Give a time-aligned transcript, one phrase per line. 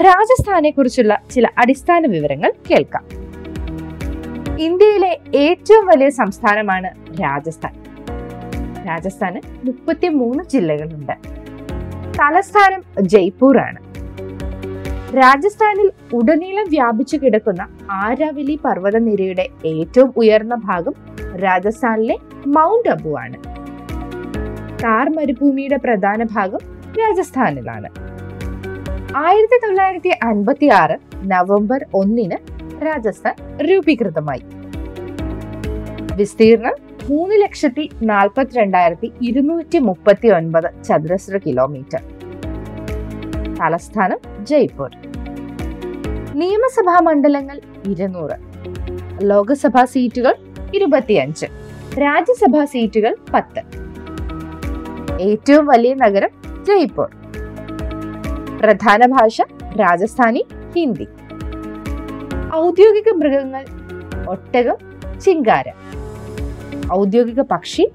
[0.00, 3.04] രാജസ്ഥാനെ കുറിച്ചുള്ള ചില അടിസ്ഥാന വിവരങ്ങൾ കേൾക്കാം.
[4.58, 7.74] ഇന്ത്യയിലെ ഏറ്റവും വലിയ സംസ്ഥാനമാണ് രാജസ്ഥാൻ.
[8.86, 11.14] രാജസ്ഥാന് മുപ്പത്തി മൂന്ന് ജില്ലകളുണ്ട്.
[12.18, 13.80] തലസ്ഥാനം ജയ്പൂർ ആണ്
[15.16, 20.94] രാജസ്ഥാനിൽ ഉടനീളം വ്യാപിച്ചു കിടക്കുന്ന ആരാവലി പർവതനിരയുടെ ഏറ്റവും ഉയർന്ന ഭാഗം
[21.36, 22.16] രാജസ്ഥാനിലെ
[22.46, 23.38] മൗണ്ട് അബു ആണ്
[24.84, 26.58] താർ മരുഭൂമിയുടെ പ്രധാന ഭാഗം
[27.00, 28.01] രാജസ്ഥാനിലാണ്.
[29.16, 32.36] ആയിരത്തി തൊള്ളായിരത്തി അൻപത്തി ആറ് നവംബർ ഒന്നിന്
[32.86, 34.42] രാജസ്ഥാൻ രൂപീകൃതമായി.
[36.16, 36.74] വിസ്തീർണം
[37.10, 42.02] മൂന്ന് ലക്ഷത്തി നാൽപ്പത്തിരണ്ടായിരത്തി ഇരുന്നൂറ്റി മുപ്പത്തി ഒൻപത് ചതുരശ്ര കിലോമീറ്റർ.
[43.62, 44.90] തലസ്ഥാനം ജയ്പൂർ.
[46.34, 48.36] നിയമസഭാ മണ്ഡലങ്ങൾ ഇരുന്നൂറ്.
[49.22, 50.34] ലോകസഭാ സീറ്റുകൾ
[50.74, 51.46] ഇരുപത്തിയഞ്ച്.
[52.00, 53.62] രാജ്യസഭാ സീറ്റുകൾ പത്ത്.
[55.20, 56.30] ഏറ്റവും വലിയ നഗരം
[56.64, 57.21] ജയ്പൂർ.
[58.62, 59.40] പ്രധാന ഭാഷ
[59.80, 61.06] രാജസ്ഥാനി ഹിന്ദി.
[62.54, 63.64] ഔദ്യോഗിക മൃഗങ്ങൾ
[64.28, 64.76] ഒട്ടകം
[65.20, 65.64] ചിങ്കാര.
[66.92, 67.92] ഔദ്യോഗിക പക്ഷി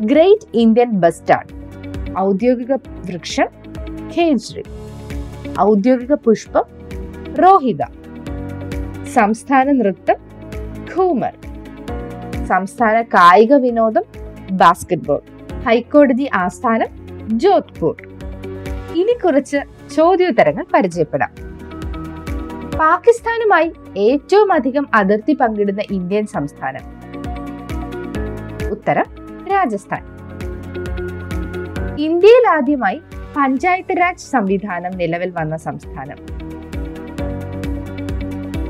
[0.00, 1.52] ഗ്രേറ്റ് ഇന്ത്യൻ ബസ്റ്റാർഡ്.
[2.18, 2.72] ഔദ്യോഗിക
[3.06, 3.48] വൃക്ഷം
[4.16, 4.64] ഖേജ്രി.
[5.60, 6.64] ഔദ്യോഗിക പുഷ്പം
[7.34, 7.82] രോഹിത.
[9.14, 10.18] സംസ്ഥാന നൃത്തം
[10.94, 11.34] ഖൂമർ.
[12.46, 14.04] സംസ്ഥാന കായിക വിനോദം
[14.52, 15.20] ബാസ്കറ്റ്ബോൾ.
[15.66, 16.90] ഹൈക്കോടതി ആസ്ഥാനം
[17.38, 17.96] ജോധ്പൂർ.
[18.94, 19.56] ഇനി കുറച്ച്
[19.92, 21.30] ചോദ്യോത്തരങ്ങൾ പരിചയപ്പെടാം.
[22.78, 26.84] പാകിസ്ഥാനുമായി ഏറ്റവും അധികം അതിർത്തി പങ്കിടുന്ന ഇന്ത്യൻ സംസ്ഥാനം.
[28.70, 29.04] ഉത്തരം
[29.50, 30.02] രാജസ്ഥാൻ.
[31.98, 33.00] ഇന്ത്യയിൽ ആദ്യമായി
[33.36, 36.18] പഞ്ചായത്ത് രാജ് സംവിധാനം നിലവിൽ വന്ന സംസ്ഥാനം.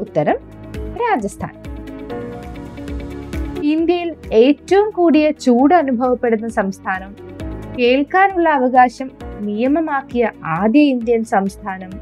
[0.01, 0.37] ഉത്തരം
[0.97, 1.63] രാജസ്ഥാൻ.
[3.63, 7.17] ഇന്ത്യയിൽ ഏറ്റവും കൂടിയ ചൂട് അനുഭവപ്പെടുന്ന സംസ്ഥാനം
[7.79, 9.11] കേൾക്കാനുള്ള അവകാശം
[9.47, 11.93] നിയമമാക്കിയ ആദ്യ ഇന്ത്യൻ സംസ്ഥാനം.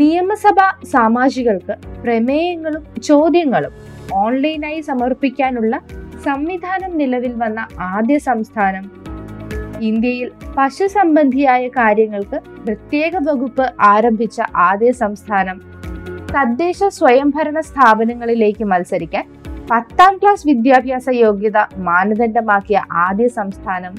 [0.00, 0.58] നിയമസഭ
[0.92, 3.72] സാമാജികൾക്ക് പ്രമേയങ്ങളും ചോദ്യങ്ങളും
[4.12, 5.80] ഓൺലൈനായി സമർപ്പിക്കാനുള്ള
[6.24, 8.84] സംവിധാനം നിലവിൽ വന്ന ആദ്യ സംസ്ഥാനം.
[9.80, 15.58] ഇന്ത്യയിൽ പശു സംബന്ധിയായ കാര്യങ്ങൾക്ക് പ്രത്യേക വകുപ്പ് ആരംഭിച്ച ആദ്യ സംസ്ഥാനം.
[16.34, 19.24] തദ്ദേശ സ്വയംഭരണ സ്ഥാപനങ്ങളിലേക്ക് മത്സരിക്കാൻ
[19.70, 21.58] പത്താം ക്ലാസ് വിദ്യാഭ്യാസ യോഗ്യത
[21.88, 23.94] മാനദണ്ഡമാക്കിയ ആദ്യ സംസ്ഥാനം.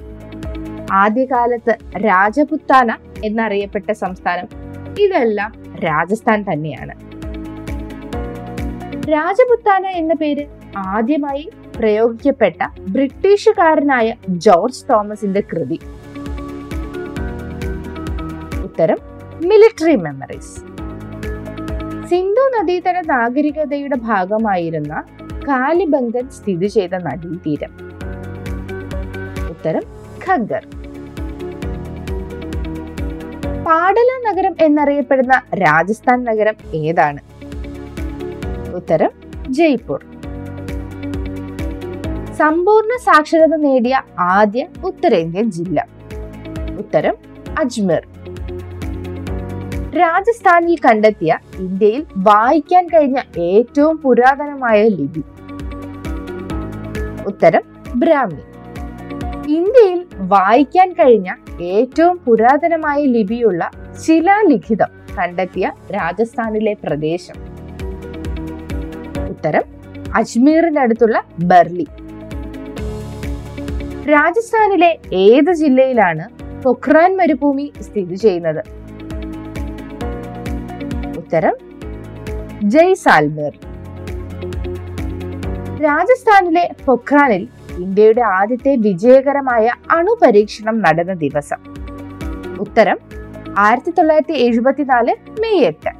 [0.93, 4.47] ആദ്യകാലത്ത് രാജപുത്താന എന്നറിയപ്പെട്ട സംസ്ഥാനം.
[4.99, 6.93] ഇതെല്ലാം രാജസ്ഥാൻ തന്നെയാണ്.
[9.11, 15.79] രാജപുത്താന എന്ന പേര് ആദ്യമായി പ്രയോഗിക്കപ്പെട്ട ബ്രിട്ടീഷുകാരനായ ജോർജ് തോമസിന്റെ കൃതി.
[18.63, 18.97] ഉത്തരം
[19.45, 20.55] മിലിറ്ററി മെമ്മറീസ്
[22.07, 25.03] സിന്ധു നദീതട നാഗരികതയുടെ ഭാഗമായിരുന്ന
[25.47, 27.71] കാലിബംഗൻ സ്ഥിതി ചെയ്ത നദീതീരം.
[29.49, 29.81] ഉത്തരം
[30.27, 30.65] ഖഗ്ഗർ
[33.65, 37.19] പാടല നഗരം എന്നറിയപ്പെടുന്ന രാജസ്ഥാൻ നഗരം ഏതാണ്?
[38.75, 39.09] ഉത്തരം
[39.49, 40.05] ജയ്പൂർ.
[42.37, 45.87] സമ്പൂർണ സാക്ഷരത നേടിയ ആദ്യ ഉത്തരേന്ത്യൻ ജില്ല.
[46.79, 47.15] ഉത്തരം
[47.59, 48.07] അജ്മീർ.
[49.95, 55.23] രാജസ്ഥാനിൽ കണ്ടെത്തിയ ഇന്ത്യയിൽ വായിക്കാൻ കഴിഞ്ഞ ഏറ്റവും പുരാതനമായ ലിപി.
[57.27, 57.61] ഉത്തരം
[57.95, 58.41] ബ്രാഹ്മി.
[59.53, 61.31] ഇന്ത്യയിൽ വായിക്കാൻ കഴിഞ്ഞ
[61.61, 63.71] ഏറ്റവും പുരാതനമായ ലിപിയുള്ള
[64.05, 64.87] ശിലാലിഖിതം
[65.17, 67.33] കണ്ടെത്തിയ രാജസ്ഥാനിലെ പ്രദേശം.
[69.29, 69.61] ഉത്തരം
[70.15, 71.87] അജ്മീറിനടുത്തുള്ള ബർലി.
[74.11, 76.29] രാജസ്ഥാനിലെ ഏത് ജില്ലയിലാണ്
[76.63, 78.63] പൊഖ്രാൻ മരുഭൂമി സ്ഥിതി ചെയ്യുന്നത്?
[81.17, 81.55] ഉത്തരം
[82.63, 83.59] ജയ്സാൽമേർ.
[85.83, 87.47] രാജസ്ഥാനിലെ പൊഖ്രാനിൽ
[87.79, 91.57] ഇന്ത്യയുടെ ആദ്യത്തെ വിജയകരമായ അണുപരീക്ഷണം നടന്ന ദിവസം.
[92.59, 92.97] ഉത്തരം
[93.57, 95.91] ആയിരത്തി തൊള്ളായിരത്തി എഴുപത്തിനാല് മെയ് എട്ട്.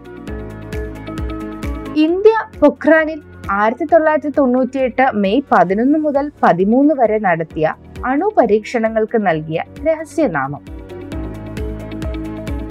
[1.95, 3.21] ഇന്ത്യ പൊഖ്രാനിൽ
[3.51, 7.73] ആയിരത്തി തൊള്ളായിരത്തി തൊണ്ണൂറ്റിയെട്ട് മെയ് പതിനൊന്ന് മുതൽ പതിമൂന്ന് വരെ നടത്തിയ
[8.05, 10.63] അണുപരീക്ഷണങ്ങൾക്ക് നൽകിയ രഹസ്യനാമം.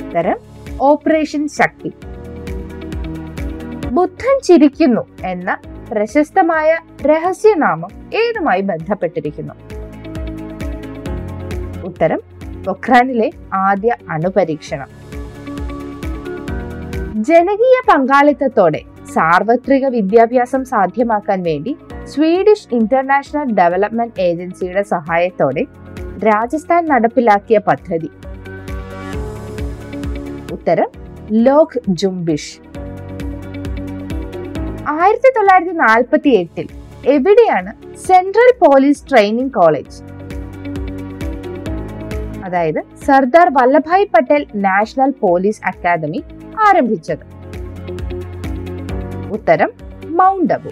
[0.05, 0.38] ഉത്തരം
[0.81, 1.93] ഓപ്പറേഷൻ ശക്തി.
[3.93, 5.58] ബുദ്ധൻ ചിരിക്കുന്നു എന്ന
[5.93, 7.91] പ്രശസ്തമായ രഹസ്യനാമം
[8.21, 9.55] ഏതുമായി ബന്ധപ്പെട്ടിരിക്കുന്നു?
[11.85, 12.21] ഉത്തരം
[12.67, 14.91] പൊഖ്രാനിലെ ആദ്യ അണുപരീക്ഷണം.
[17.29, 18.83] ജനകീയ പങ്കാളിത്തത്തോടെ
[19.15, 25.65] സാർവത്രിക വിദ്യാഭ്യാസം സാധ്യമാക്കാൻ വേണ്ടി സ്വീഡിഷ് ഇന്റർനാഷണൽ ഡെവലപ്മെന്റ് ഏജൻസിയുടെ സഹായത്തോടെ
[26.29, 28.11] രാജസ്ഥാൻ നടപ്പിലാക്കിയ പദ്ധതി.
[30.53, 30.91] ഉത്തരം
[31.31, 32.53] ലോക് ജുംബിഷ്.
[34.88, 36.69] ആയിരത്തി തൊള്ളായിരത്തി നാൽപ്പത്തി എട്ടിൽ
[37.06, 40.02] എവിടെയാണ് സെൻട്രൽ പോലീസ് ട്രെയിനിങ് കോളേജ്?
[42.44, 46.25] അതായത് Sardar Vallabhbhai Patel national police academy
[46.69, 47.25] ആരംഭിച്ചത്.
[49.32, 49.73] ഉത്തരം
[50.06, 50.69] mount Abu.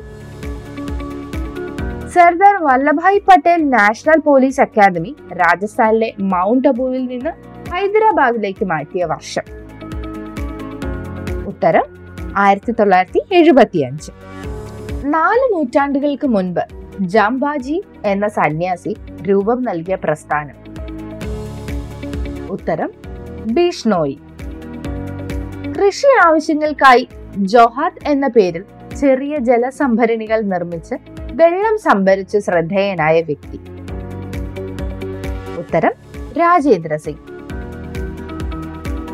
[2.07, 7.31] Sardar Vallabhbhai Patel national police academy രാജസ്ഥാനിലെ മൗണ്ട് അബുവിൽ നിന്ന്
[7.73, 9.43] ഹൈദരാബാദിലേക്ക് മാറ്റിയ വർഷം.
[11.47, 12.00] ഉത്തരം
[12.37, 14.13] ആയിരത്തി തൊള്ളായിരത്തി എഴുപത്തി അഞ്ച്
[15.05, 16.61] നാല് നൂറ്റാണ്ടുകൾക്ക് മുൻപ്
[17.01, 20.57] ജാംബാജി എന്ന സന്യാസി രൂപം നൽകിയ പ്രസ്ഥാനം.
[22.51, 22.91] ഉത്തരം
[23.47, 24.19] ബീഷ്ണോയി
[25.79, 28.65] കൃഷി ആവശ്യങ്ങൾക്കായി ജൊഹാത്ത് എന്ന പേരിൽ
[29.01, 30.95] ചെറിയ ജലസംഭരണികൾ നിർമ്മിച്ച്
[31.33, 33.59] വെള്ളം സംഭരിച്ച് ശ്രദ്ധേയനായ വ്യക്തി.
[35.59, 35.93] ഉത്തരം
[36.39, 37.30] Rajendra Singh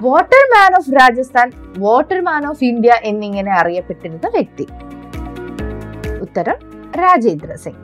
[0.05, 4.67] water man of Rajasthan water man of India എന്നിങ്ങനെ അറിയപ്പെട്ടിരുന്ന വ്യക്തി.
[6.23, 6.57] ഉത്തരം
[7.03, 7.83] രാജേന്ദ്ര സിംഗ്.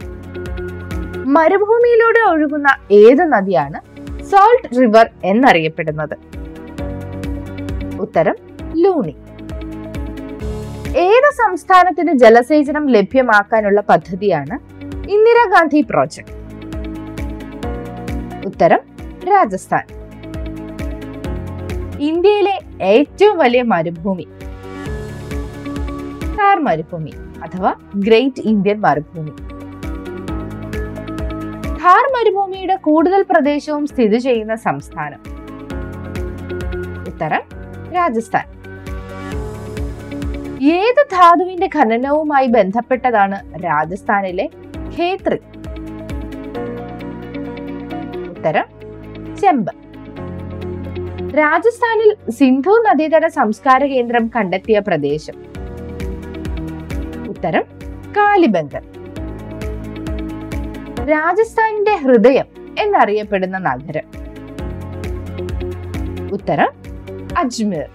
[1.36, 3.78] മരുഭൂമിയിലൂടെ ഒഴുകുന്ന ഏത് നദിയാണ്
[4.24, 6.16] സോൾട്ട് റിവർ എന്നറിയപ്പെടുന്നത്?
[8.00, 8.36] ഉത്തരം
[8.82, 9.16] ലൂണി.
[11.06, 14.58] ഏത് സംസ്ഥാനത്തിന് ജലസേചനം ലഭ്യമാക്കാനുള്ള പദ്ധതിയാണ്
[15.10, 16.32] ഇന്ദിരാഗാന്ധി പ്രോജക്ട്?
[18.46, 18.80] ഉത്തരം
[19.32, 20.01] രാജസ്ഥാൻ.
[22.02, 24.26] ഇന്ത്യയിലെ ഏറ്റവും വലിയ മരുഭൂമി.
[26.38, 27.12] താർ മരുഭൂമി
[27.42, 29.30] അഥവാ ഗ്രേറ്റ് ഇന്ത്യൻ മരുഭൂമി.
[31.82, 35.20] ഥാർ മരുഭൂമിയുടെ കൂടുതൽ പ്രദേശവും സ്ഥിതി ചെയ്യുന്ന സംസ്ഥാനം.
[37.08, 37.42] ഉത്തരം
[37.94, 38.46] രാജസ്ഥാൻ.
[40.72, 44.50] ഏത് ധാതുവിന്റെ ഖനനവുമായി ബന്ധപ്പെട്ടതാണ് രാജസ്ഥാനിലെ
[44.98, 45.40] ഖേത്രി?
[48.28, 48.64] ഉത്തരം
[49.40, 49.91] ചെമ്പ്.
[51.34, 55.36] രാജസ്ഥാനിൽ സിന്ധു നദീതട സംസ്കാര കേന്ദ്രം കണ്ടെത്തിയ പ്രദേശം.
[57.28, 57.62] ഉത്തരം
[58.16, 58.82] കാലിബംഗർ
[61.08, 62.44] രാജസ്ഥാനിന്റെ ഹൃദയം
[62.78, 64.08] എന്നറിയപ്പെടുന്ന നഗരം.
[66.32, 66.68] ഉത്തരം
[67.38, 67.88] അജ്മീർ.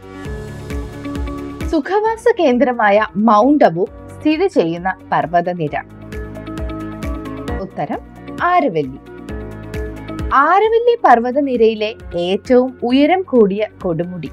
[1.68, 3.88] സുഖവാസ കേന്ദ്രമായ മൗണ്ട് അബു
[4.20, 5.76] സ്ഥിതി ചെയ്യുന്ന പർവതനിര.
[7.62, 8.00] ഉത്തരം
[8.44, 9.17] ആരവല്ലി.
[10.36, 14.30] ആരവല്ലി പർവതനിരയിലെ ഏറ്റവും ഉയരം കൂടിയ കൊടുമുടി.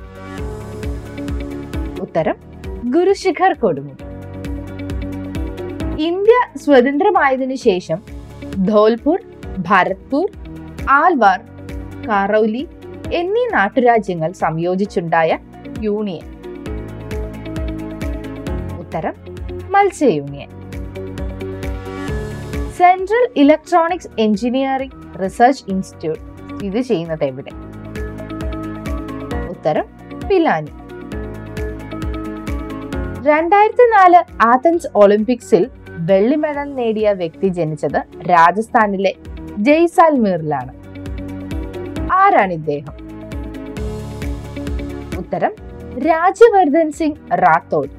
[2.01, 2.37] ഉത്തരം
[2.95, 4.05] ഗുരുശിഖർ കൊടുമുടി.
[6.03, 6.33] ഇന്ത്യ
[6.65, 7.99] സ്വതന്ത്രമായതിനു ശേഷം
[8.67, 9.21] ധോൽപൂർ
[9.59, 10.31] ഭരത്പൂർ
[10.91, 11.41] ആൽവാർ
[12.09, 12.69] കാറൌലി
[13.13, 15.39] എന്നീ നാട്ടുരാജ്യങ്ങൾ സംയോജിച്ചുണ്ടായ
[15.81, 16.27] യൂണിയൻ.
[18.79, 19.15] ഉത്തരം
[19.71, 20.51] Matsya union
[22.79, 26.23] central electronics engineering research institute.
[26.65, 27.51] ഇത് ചെയ്യുന്നത് എവിടെ?
[29.51, 29.85] ഉത്തരം
[30.29, 30.73] പിലാനി
[33.27, 39.15] രണ്ടായിരത്തി നാല് ആഥൻസ് ഒളിമ്പിക്സിൽ വെള്ളി മെഡൽ നേടിയ വ്യക്തി ജനിച്ചത് രാജസ്ഥാനിലെ
[39.59, 40.73] ജയ്സാൽമീറിലാണ്
[42.13, 42.95] ആരാണ് ഇദ്ദേഹം?
[45.19, 45.53] ഉത്തരം
[45.99, 47.91] രാജ്യവർദ്ധൻ സിംഗ് റാത്തോഡ്.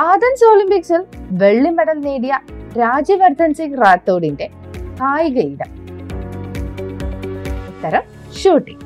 [0.00, 2.40] ആഥൻസ് ഒളിമ്പിക്സിൽ വെള്ളി മെഡൽ നേടിയ
[2.78, 4.50] രാജ്യവർദ്ധൻ സിംഗ് റാത്തോഡിന്റെ
[5.00, 5.70] കായിക ഇടം
[7.70, 8.04] ഉത്തരം
[8.40, 8.84] ഷൂട്ടിംഗ്.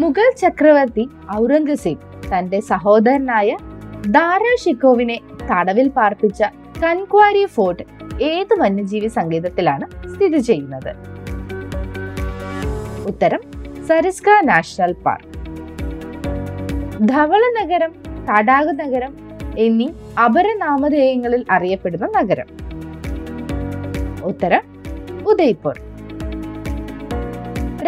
[0.00, 3.56] മുഗൾ ചക്രവർത്തി ഔറംഗസേബ് തന്റെ സഹോദരനായ
[4.16, 5.20] ദാരാ ഷിക്കോവിനെ
[5.50, 6.42] തടവിൽ പാർപ്പിച്ച
[6.82, 7.84] കൻക്വാരി ഫോർട്ട്
[8.22, 10.92] ഏത് വന്യജീവി സങ്കേതത്തിലാണ് സ്ഥിതി ചെയ്യുന്നത്?
[13.06, 13.42] ഉത്തരം
[13.88, 15.26] സരസ്ക നാഷണൽ പാർക്ക്.
[17.06, 17.92] ധവള നഗരം
[18.30, 19.12] തടാക നഗരം
[19.58, 19.88] എന്നീ
[20.24, 22.48] അപരനാമധേയങ്ങളിൽ അറിയപ്പെടുന്ന നഗരം.
[24.24, 24.64] ഉത്തരം
[25.30, 25.76] ഉദയ്പൂർ.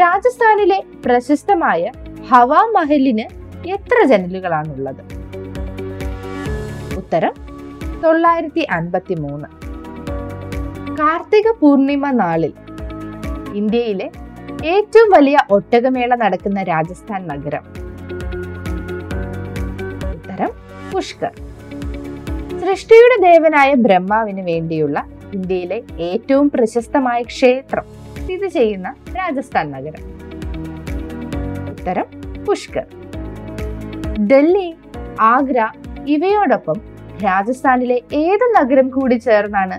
[0.01, 1.91] രാജസ്ഥാനിലെ പ്രശസ്തമായ
[2.31, 3.27] ഹവാ മഹലിന്
[3.69, 5.03] എത്ര ജനലുകളാണുള്ളത്?
[6.97, 7.35] ഉത്തരം
[8.05, 9.49] തൊള്ളായിരത്തി അൻപത്തി മൂന്ന്
[10.99, 12.53] കാർത്തിക പൂർണിമ നാളിൽ
[13.55, 14.09] ഇന്ത്യയിലെ
[14.65, 17.65] ഏറ്റവും വലിയ ഒട്ടകമേള നടക്കുന്ന രാജസ്ഥാൻ നഗരം.
[20.17, 20.51] ഉത്തരം
[20.93, 21.33] പുഷ്കർ.
[22.61, 24.99] സൃഷ്ടിയുടെ ദേവനായ ബ്രഹ്മാവിന് വേണ്ടിയുള്ള
[25.35, 27.87] ഇന്ത്യയിലെ ഏറ്റവും പ്രശസ്തമായ ക്ഷേത്രം
[28.21, 30.03] സ്ഥിതി ചെയ്യുന്ന രാജസ്ഥാൻ നഗരം.
[31.73, 32.07] ഉത്തരം
[32.47, 32.87] പുഷ്കർ.
[34.31, 34.75] ഡൽഹി
[35.21, 35.69] ആഗ്ര
[36.07, 36.79] ഇവയോടൊപ്പം
[37.25, 39.79] രാജസ്ഥാനിലെ ഏത് നഗരം കൂടി ചേർന്നാണ്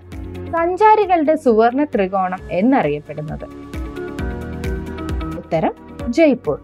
[0.56, 3.46] സഞ്ചാരികളുടെ സുവർണ ത്രികോണം എന്നറിയപ്പെടുന്നത്?
[5.38, 5.74] ഉത്തരം
[6.10, 6.60] ജയ്പൂർ.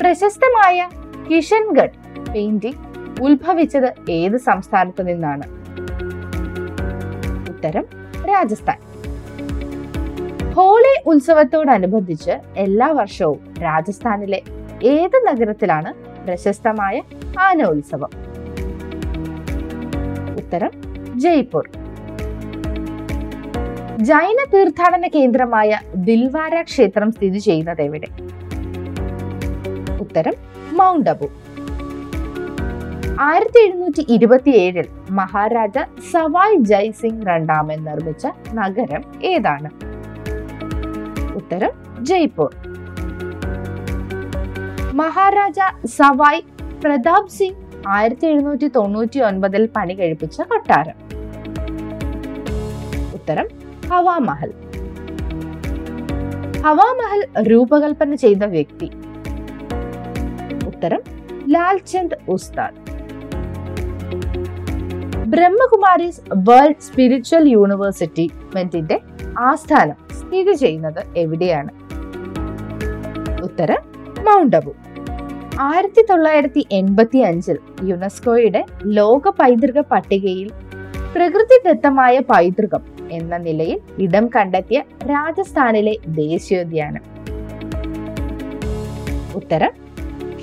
[0.00, 0.88] പ്രശസ്തമായ
[1.28, 1.96] കിഷൻഗഡ്
[2.32, 2.82] പെയിന്റിംഗ്
[3.26, 5.46] ഉത്ഭവിച്ചത് ഏത് സംസ്ഥാനത്തു നിന്നാണ്?
[7.66, 7.86] ഉത്തരം
[8.26, 8.78] രാജസ്ഥാൻ.
[10.56, 14.42] ഹോളി ഉത്സവത്തോടനുബന്ധിച്ച് എല്ലാ വർഷവും രാജസ്ഥാനിലെ
[14.84, 15.90] ഏത് നഗരത്തിലാണ്
[16.26, 17.02] പ്രശസ്തമായ
[17.38, 18.12] ആന ഉത്സവം?
[20.36, 20.70] ഉത്തരം
[21.18, 21.66] ജയ്പൂർ.
[24.02, 28.10] ജൈന തീർത്ഥാടന കേന്ദ്രമായ ദിൽവാര ക്ഷേത്രം സ്ഥിതി ചെയ്യുന്നത് എവിടെ?
[30.00, 30.36] ഉത്തരം
[30.72, 31.28] മൗണ്ട് അബു
[33.20, 35.78] ആയിരത്തി എഴുന്നൂറ്റി ഇരുപത്തി ഏഴിൽ മഹാരാജ
[36.12, 39.70] സവായ് ജയ് സിംഗ് രണ്ടാമൻ നിർമ്മിച്ച നഗരം ഏതാണ്?
[41.34, 41.70] ഉത്തരം
[42.04, 42.54] ജയ്പൂർ.
[44.94, 46.42] മഹാരാജ സവായ്
[46.84, 47.56] പ്രതാപ് സിംഗ്
[47.88, 50.94] ആയിരത്തി എഴുന്നൂറ്റി തൊണ്ണൂറ്റി ഒൻപതിൽ പണി കഴിപ്പിച്ച കൊട്ടാരം.
[53.14, 53.48] ഉത്തരം
[53.90, 54.52] ഹവാമഹൽ.
[56.64, 58.90] ഹവാമഹൽ രൂപകൽപ്പന ചെയ്ത വ്യക്തി.
[60.66, 61.00] ഉത്തരം
[61.48, 62.85] Lalchand Ustad.
[65.26, 69.00] Brahma Kumaris world spiritual university മെന്റിന്റെ
[69.38, 71.70] ആസ്ഥാനം സ്ഥിതി ചെയ്യുന്നത് എവിടെയാണ്?
[73.42, 73.82] ഉത്തരം
[74.24, 74.74] മൗണ്ട് അബു.
[75.60, 80.50] ആയിരത്തി തൊള്ളായിരത്തി എൺപത്തി അഞ്ചിൽ യുനെസ്കോയുടെ ലോക പൈതൃക പട്ടികയിൽ
[81.14, 87.04] പ്രകൃതിദത്തമായ പൈതൃകം എന്ന നിലയിൽ ഇടം കണ്ടെത്തിയ രാജസ്ഥാനിലെ ദേശീയോദ്യാനം.
[89.34, 89.72] ഉത്തരം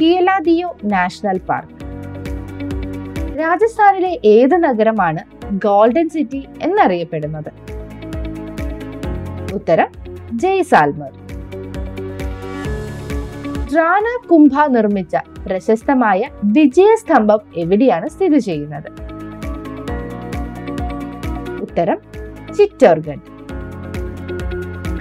[0.02, 1.73] കിയലാദിയോ നാഷണൽ പാർക്ക്.
[3.40, 5.22] രാജസ്ഥാനിലെ ഏത് നഗരമാണ്
[5.52, 7.52] ഗോൾഡൻ സിറ്റി എന്നറിയപ്പെടുന്നത്?
[9.54, 9.88] ഉത്തരം
[10.34, 11.12] ജയ്സാൽമർ.
[13.76, 15.16] റാണ കുംഭ നിർമ്മിച്ച
[15.48, 18.90] പ്രശസ്തമായ വിജയസ്തംഭം എവിടെയാണ് സ്ഥിതി ചെയ്യുന്നത്?
[21.62, 22.02] ഉത്തരം
[22.58, 23.30] ചിറ്റോർഗഡ്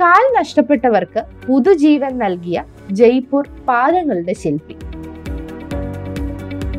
[0.01, 4.77] കാൽ നഷ്ടപ്പെട്ടവർക്ക് പുതുജീവൻ നൽകിയ ജയ്പൂർ പാദങ്ങളുടെ ശില്പി.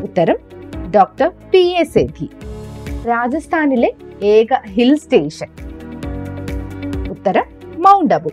[0.01, 0.52] ഉത്തരം
[0.95, 2.25] ഡോക്ടർ പി എ സേധി
[3.09, 3.89] രാജസ്ഥാനിലെ
[4.23, 5.50] ഏക ഹിൽ സ്റ്റേഷൻ.
[7.12, 7.45] ഉത്തരം
[7.85, 8.31] മൗണ്ട് അബു.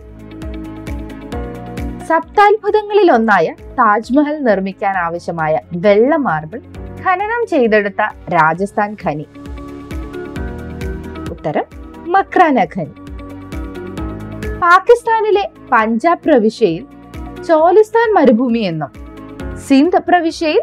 [2.09, 3.47] സപ്താത്ഭുതങ്ങളിൽ ഒന്നായ
[3.79, 6.59] താജ്മഹൽ നിർമ്മിക്കാൻ ആവശ്യമായ വെള്ള മാർബിൾ
[7.03, 8.01] ഖനനം ചെയ്തെടുത്ത
[8.35, 9.27] രാജസ്ഥാൻ ഖനി.
[11.31, 11.67] ഉത്തരം
[12.15, 12.93] മക്രാന ഖനി.
[14.65, 16.83] പാകിസ്ഥാനിലെ പഞ്ചാബ് പ്രവിശ്യയിൽ
[17.47, 18.91] ചോലിസ്ഥാൻ മരുഭൂമി എന്നും
[19.67, 20.61] സിന്ധ് പ്രവിശ്യയിൽ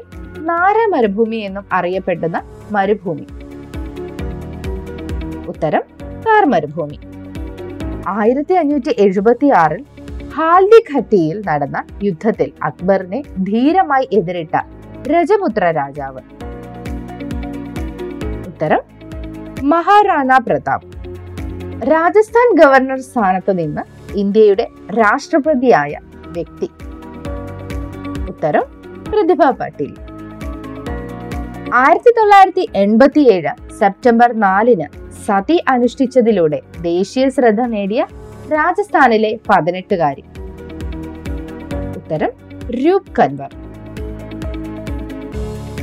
[0.50, 2.38] നാര മരുഭൂമി എന്നും അറിയപ്പെടുന്ന
[2.72, 3.26] മരുഭൂമി.
[5.48, 5.84] ഉത്തരം
[6.26, 6.98] കാർ മരുഭൂമി
[8.08, 9.84] ആയിരത്തി അഞ്ഞൂറ്റി എഴുപത്തി ആറിൽ
[10.36, 14.56] ഹാൽദി ഘട്ടിയിൽ നടന്ന യുദ്ധത്തിൽ അക്ബറിനെ ധീരമായി എതിരിട്ട
[15.12, 16.22] രജപുത്ര രാജാവ്.
[18.46, 18.82] ഉത്തരം
[19.68, 20.86] മഹാറാണ പ്രതാപ്.
[21.92, 23.82] രാജസ്ഥാൻ ഗവർണർ സ്ഥാനത്ത് നിന്ന്
[24.18, 24.66] ഇന്ത്യയുടെ
[24.98, 25.94] രാഷ്ട്രപതിയായ
[26.36, 26.68] വ്യക്തി.
[28.28, 28.66] ഉത്തരം
[29.10, 30.07] പ്രതിഭ പാട്ടീൽ.
[31.74, 38.06] ആയിരത്തി തൊള്ളായിരത്തി എൺപത്തി ഏഴ് സെപ്റ്റംബർ നാലിന് സതി അനുഷ്ഠിച്ചതിലൂടെ ദേശീയ ശ്രദ്ധ നേടിയ
[38.52, 40.24] രാജസ്ഥാനിലെ പതിനെട്ടുകാരി.
[41.96, 42.30] ഉത്തരം
[42.70, 43.48] Roop Kanwar.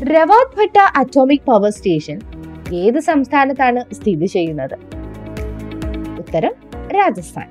[0.60, 2.20] Rawatbhata atomic power station
[2.74, 4.75] ഏത് സംസ്ഥാനത്താണ് സ്ഥിതി ചെയ്യുന്നത്?
[6.20, 6.51] ഉത്തരം
[6.88, 7.48] രാജസ്ഥാൻ.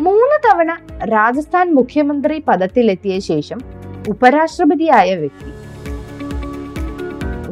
[0.00, 3.60] മൂന്ന് തവണ രാജസ്ഥാൻ മുഖ്യമന്ത്രി പദത്തിലെത്തിയ ശേഷം
[4.08, 5.59] ഉപരാഷ്ട്രപതിയായ വ്യക്തി.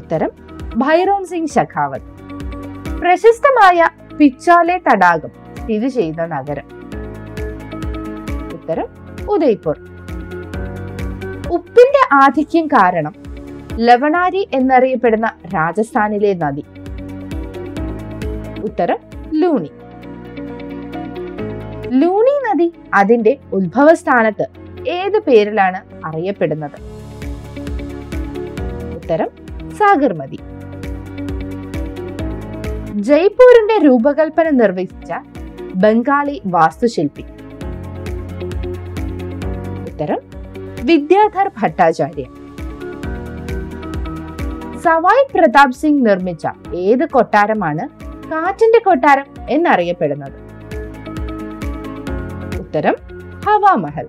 [0.09, 0.31] ഉത്തരം
[0.77, 2.11] ഭൈരോൺ സിംഗ് ശഖാവത്ത്
[3.01, 3.89] പ്രശസ്തമായ
[4.19, 6.67] പിച്ചാലെ തടാകം സ്ഥിതി ചെയ്ത നഗരം.
[8.55, 8.87] ഉത്തരം
[9.31, 9.77] ഉദയ്പൂർ.
[11.51, 13.15] ഉപ്പിന്റെ ആധിക്യം കാരണം
[13.79, 16.65] ലവണാരി എന്നറിയപ്പെടുന്ന രാജസ്ഥാനിലെ നദി.
[18.65, 18.99] ഉത്തരം
[19.35, 19.71] ലൂണി.
[22.01, 24.47] ലൂണി നദി അതിന്റെ ഉത്ഭവസ്ഥാനത്ത്
[24.89, 26.79] ഏത് പേരിലാണ് അറിയപ്പെടുന്നത്?
[28.95, 29.38] ഉത്തരം
[29.79, 30.39] സാഗർമതി
[33.09, 35.13] ജയ്പൂരിന്റെ രൂപകൽപ്പന നിർവഹിച്ച
[35.83, 37.25] ബംഗാളി വാസ്തുശില്പി.
[39.91, 40.21] ഉത്തരം
[40.85, 42.27] വിദ്യാധർ ഭട്ടാചാര്യ
[44.85, 47.85] സവായ് പ്രതാപ് സിംഗ് നിർമ്മിച്ച ഏത് കൊട്ടാരമാണ്
[48.33, 50.39] കാറ്റിന്റെ കൊട്ടാരം എന്നറിയപ്പെടുന്നത്?
[52.61, 52.97] ഉത്തരം
[53.47, 54.07] ഹവാമഹൽ.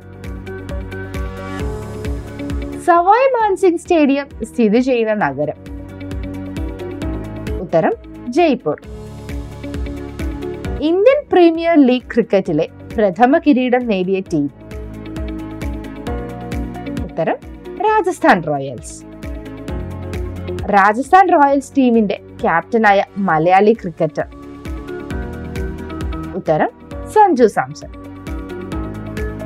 [2.89, 5.57] സവായ് മാൻസിംഗ് സ്റ്റേഡിയം സ്ഥിതി ചെയ്യുന്ന നഗരം.
[7.59, 7.91] ഉത്തരം
[8.29, 8.81] ജയ്പൂർ.
[10.81, 14.49] ഇന്ത്യൻ പ്രീമിയർ ലീഗ് ക്രിക്കറ്റിലെ പ്രഥമ കിരീടം നേടിയ ടീം.
[17.03, 17.35] ഉത്തരം
[17.81, 19.03] രാജസ്ഥാൻ റോയൽസ്.
[20.73, 24.27] രാജസ്ഥാൻ റോയൽസ് ടീമിന്റെ ക്യാപ്റ്റനായ മലയാളി ക്രിക്കറ്റർ.
[26.35, 26.69] ഉത്തരം
[27.13, 27.89] സഞ്ജു സാംസൺ.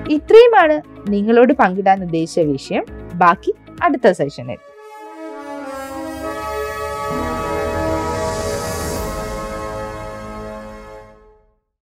[0.09, 3.02] ഇത്രയുമാണ് നിങ്ങളോട് പങ്കിടാൻ ഉദ്ദേശിച്ച വിഷയം.
[3.13, 3.53] ബാക്കി
[3.83, 4.72] അടുത്ത സെഷനിൽ